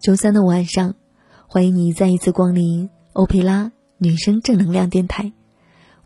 [0.00, 0.94] 周三的晚上，
[1.46, 5.30] 欢迎你再一次光临欧佩拉女生正能量电台，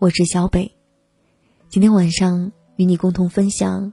[0.00, 0.74] 我是小北。
[1.68, 3.92] 今天晚上与你共同分享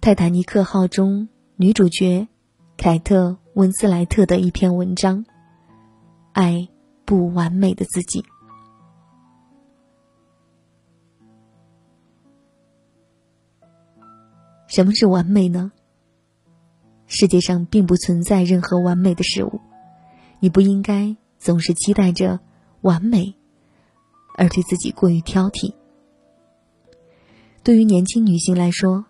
[0.00, 2.28] 泰坦尼克号》中女主角
[2.76, 5.24] 凯特·温斯莱特的一篇文章：
[6.32, 6.68] 爱
[7.04, 8.24] 不完美的自己。
[14.68, 15.72] 什么是完美呢？
[17.14, 19.60] 世界上并不存在任何完美的事物，
[20.40, 22.40] 你不应该总是期待着
[22.80, 23.34] 完美，
[24.34, 25.74] 而对自己过于挑剔。
[27.62, 29.04] 对于年轻女性来说，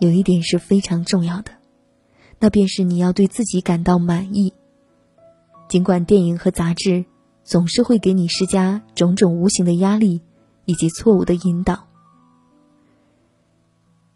[0.00, 1.52] 有一点是非常重要的，
[2.38, 4.54] 那便是你要对自己感到满意。
[5.68, 7.04] 尽管电影和杂志
[7.44, 10.22] 总是会给你施加种种无形的压力
[10.64, 11.86] 以及错误的引导，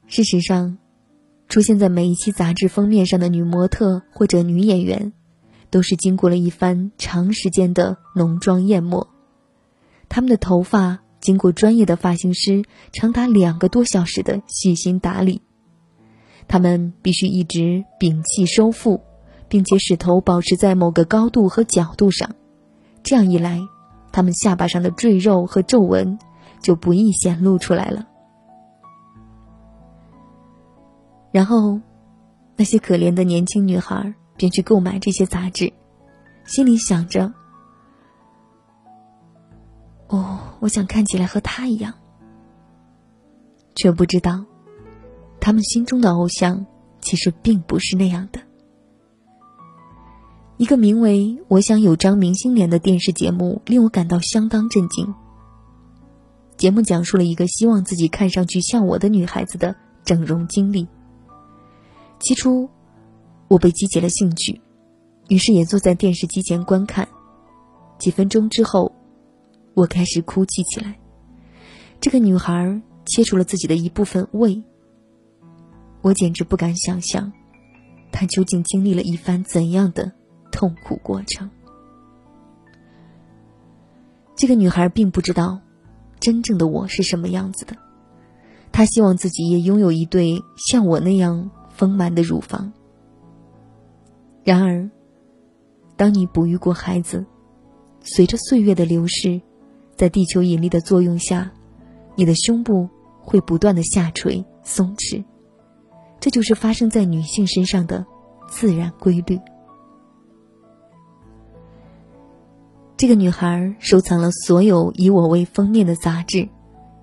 [0.06, 0.78] 事实上。
[1.48, 5.12] 出现在每一期杂志封面上的女模特或者女演员，
[5.70, 9.08] 都是经过了一番长时间的浓妆艳抹，
[10.08, 15.40] 她们的头发经过专业的发型师长达两个多小时的细心打理，
[16.48, 19.00] 她们必须一直屏气收腹，
[19.48, 22.34] 并且使头保持在某个高度和角度上，
[23.02, 23.60] 这样一来，
[24.12, 26.18] 她们下巴上的赘肉和皱纹
[26.60, 28.06] 就不易显露出来了。
[31.36, 31.78] 然后，
[32.56, 35.70] 那些可怜的年轻女孩便去购买这些杂志，
[36.46, 37.30] 心里想着
[40.08, 41.92] ：“哦，我想看起来和他一样。”
[43.76, 44.46] 却不知道，
[45.38, 46.64] 他们心中的偶像
[47.02, 48.40] 其实并不是那样的。
[50.56, 55.14] 一个名为《我想有张明星脸》的电视节目令我感到相当震惊。
[56.56, 60.88] 节目讲述了一个希望自己看上去像我的女孩子的整容经历。
[62.18, 62.68] 起初，
[63.48, 64.60] 我被激起了兴趣，
[65.28, 67.06] 于是也坐在电视机前观看。
[67.98, 68.92] 几分钟之后，
[69.74, 70.98] 我开始哭泣起来。
[72.00, 74.62] 这个女孩切除了自己的一部分胃，
[76.02, 77.32] 我简直不敢想象，
[78.12, 80.12] 她究竟经历了一番怎样的
[80.50, 81.50] 痛苦过程。
[84.34, 85.60] 这个女孩并不知道，
[86.20, 87.76] 真正的我是什么样子的。
[88.72, 91.50] 她希望自己也拥有一对像我那样。
[91.76, 92.72] 丰满的乳房。
[94.44, 94.88] 然而，
[95.96, 97.24] 当你哺育过孩子，
[98.00, 99.40] 随着岁月的流逝，
[99.96, 101.52] 在地球引力的作用下，
[102.14, 102.88] 你的胸部
[103.20, 105.24] 会不断的下垂、松弛，
[106.20, 108.06] 这就是发生在女性身上的
[108.48, 109.38] 自然规律。
[112.96, 116.48] 这个女孩收藏了所有以我为封面的杂志，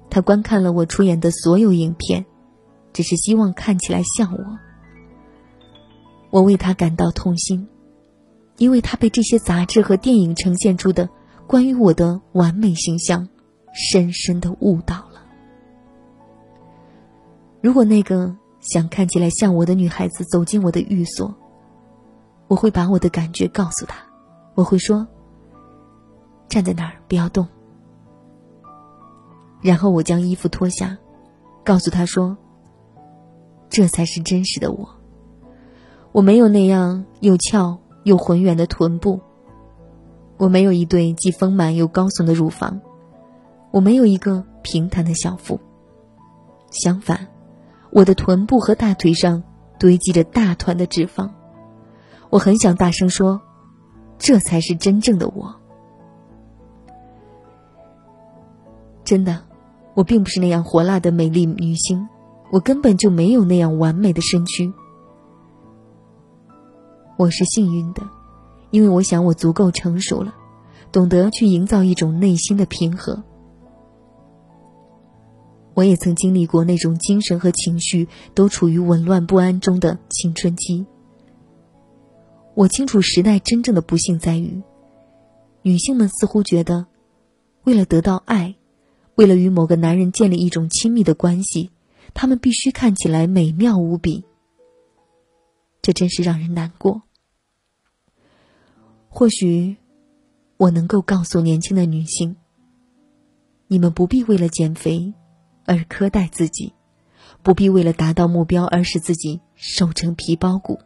[0.09, 2.25] 她观看了我出演的所有影片。
[2.93, 4.59] 只是希望看起来像我。
[6.29, 7.67] 我为他感到痛心，
[8.57, 11.09] 因为他被这些杂志和电影呈现出的
[11.45, 13.27] 关于我的完美形象
[13.71, 15.21] 深深的误导了。
[17.61, 21.33] 如果那个想看起来像我的女孩子走进我的寓所，
[22.47, 23.97] 我会把我的感觉告诉她，
[24.55, 25.07] 我会说
[26.49, 27.47] ：“站在那儿，不要动。”
[29.61, 30.97] 然后我将衣服脱下，
[31.63, 32.35] 告诉她说。
[33.73, 34.87] 这才是真实的我。
[36.11, 39.19] 我没有那样又翘又浑圆的臀部，
[40.37, 42.79] 我没有一对既丰满又高耸的乳房，
[43.71, 45.59] 我没有一个平坦的小腹。
[46.69, 47.29] 相反，
[47.89, 49.41] 我的臀部和大腿上
[49.79, 51.31] 堆积着大团的脂肪。
[52.29, 53.41] 我很想大声说
[54.19, 55.55] ：“这才是真正的我。”
[59.03, 59.41] 真的，
[59.95, 62.07] 我并不是那样火辣的美丽女星。
[62.53, 64.71] 我根本就没有那样完美的身躯。
[67.17, 68.07] 我是幸运的，
[68.69, 70.35] 因为我想我足够成熟了，
[70.91, 73.23] 懂得去营造一种内心的平和。
[75.73, 80.85] 我也曾经历过那种精神和情绪都处于紊乱不安中的青春期。
[82.53, 84.61] 我清楚时代真正的不幸在于，
[85.63, 86.85] 女性们似乎觉得，
[87.63, 88.53] 为了得到爱，
[89.15, 91.71] 为了与某个男人建立一种亲密的关系。
[92.13, 94.23] 他们必须看起来美妙无比，
[95.81, 97.01] 这真是让人难过。
[99.09, 99.77] 或许，
[100.57, 102.35] 我能够告诉年轻的女性：
[103.67, 105.13] 你们不必为了减肥
[105.65, 106.73] 而苛待自己，
[107.41, 110.79] 不必为了达到目标而使自己瘦成皮包骨。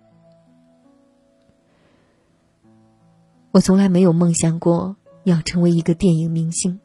[3.51, 6.79] 我从来没有梦想过要成为一个电影明星，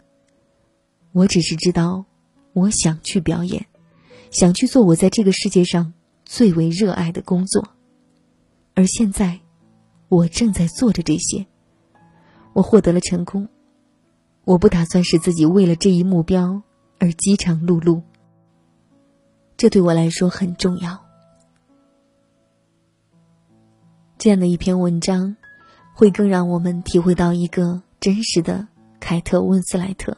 [1.12, 2.04] 我只是知道，
[2.52, 3.66] 我想去表演。
[4.32, 5.92] 想去做我在这个世界上
[6.24, 7.68] 最为热爱的工作，
[8.74, 9.38] 而现在，
[10.08, 11.46] 我正在做着这些。
[12.54, 13.48] 我获得了成功。
[14.44, 16.62] 我不打算使自己为了这一目标
[16.98, 18.02] 而饥肠辘辘。
[19.56, 20.98] 这对我来说很重要。
[24.18, 25.36] 这样的一篇文章，
[25.94, 28.66] 会更让我们体会到一个真实的
[28.98, 30.16] 凯特·温斯莱特。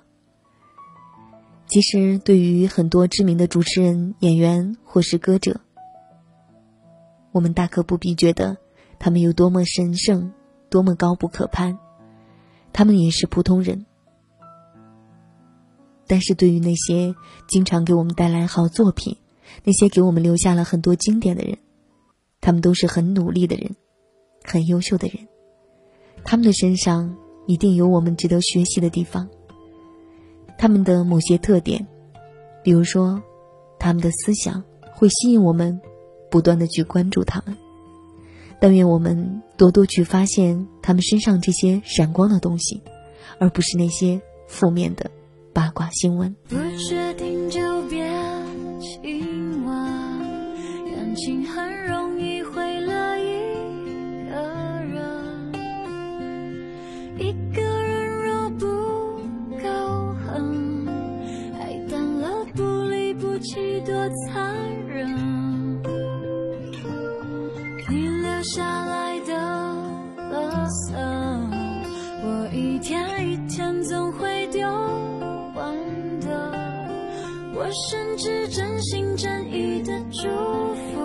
[1.74, 5.60] 其实，对于很多知名的主持人、演员或是歌者，
[7.32, 8.56] 我们大可不必觉得
[8.96, 10.32] 他们有多么神圣、
[10.70, 11.76] 多么高不可攀。
[12.72, 13.84] 他们也是普通人。
[16.06, 17.12] 但是对于那些
[17.48, 19.16] 经常给我们带来好作品、
[19.64, 21.58] 那些给我们留下了很多经典的人，
[22.40, 23.74] 他们都是很努力的人，
[24.44, 25.26] 很优秀的人。
[26.24, 27.16] 他们的身上
[27.48, 29.28] 一定有我们值得学习的地方。
[30.64, 31.86] 他们的某些特点，
[32.62, 33.22] 比如说，
[33.78, 34.64] 他们的思想
[34.94, 35.78] 会吸引我们，
[36.30, 37.54] 不断的去关注他们。
[38.58, 42.80] 但愿我们多多去发现他们身上这些闪光的东西，
[43.38, 45.10] 而不是那些负面的。
[45.52, 46.34] 八卦新闻。
[64.54, 65.82] 残忍。
[67.88, 69.32] 你留下来的
[70.30, 70.32] 垃
[70.68, 70.94] 圾，
[72.22, 72.94] 我一天
[73.26, 74.62] 一天总会丢。
[77.56, 80.28] 我甚至真心真意的祝
[80.74, 81.00] 福，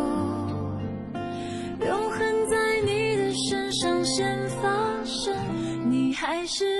[1.85, 2.19] 永恒
[2.49, 4.67] 在你的身上先发
[5.05, 5.33] 生，
[5.89, 6.78] 你还是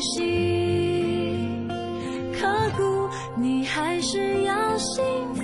[0.00, 1.68] 心
[2.32, 3.08] 刻骨。
[3.36, 5.02] 你还是要幸
[5.34, 5.42] 福，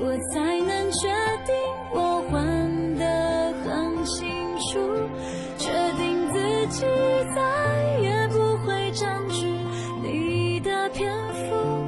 [0.00, 1.08] 我才能确
[1.46, 1.54] 定
[1.92, 4.26] 我还得很清
[4.58, 4.80] 楚，
[5.56, 6.84] 确定自己
[7.34, 7.40] 再
[8.00, 9.46] 也不会占据
[10.02, 11.85] 你的篇幅。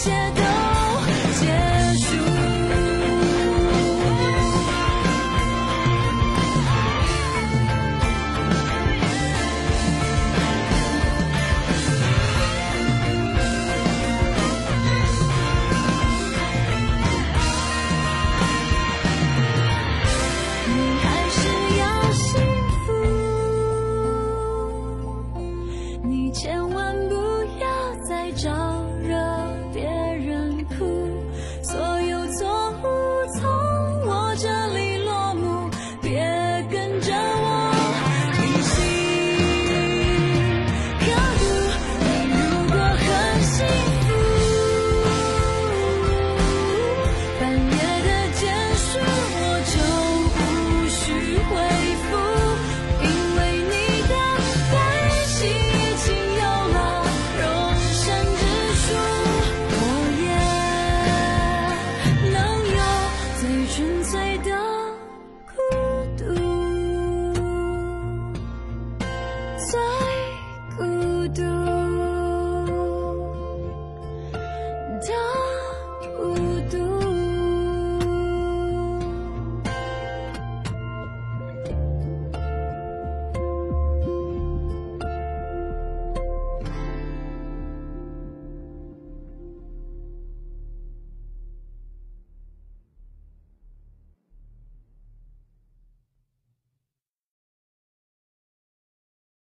[0.00, 0.79] 一切都